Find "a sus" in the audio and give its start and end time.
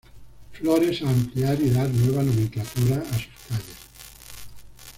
3.03-3.27